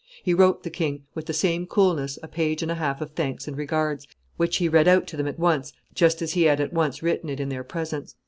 He 0.23 0.33
wrote 0.33 0.63
the 0.63 0.71
king, 0.71 1.03
with 1.13 1.27
the 1.27 1.31
same 1.31 1.67
coolness, 1.67 2.17
a 2.23 2.27
page 2.27 2.63
and 2.63 2.71
a 2.71 2.81
half 2.81 3.01
of 3.01 3.11
thanks 3.11 3.47
and 3.47 3.55
regards, 3.55 4.07
which 4.35 4.57
he 4.57 4.67
read 4.67 4.87
out 4.87 5.05
to 5.09 5.15
them 5.15 5.27
at 5.27 5.37
once 5.37 5.73
just 5.93 6.23
as 6.23 6.33
he 6.33 6.41
had 6.45 6.59
at 6.59 6.73
once 6.73 7.03
written 7.03 7.29
it 7.29 7.39
in 7.39 7.49
their 7.49 7.63
presence. 7.63 8.15